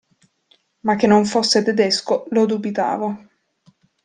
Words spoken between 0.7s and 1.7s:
Ma che non fosse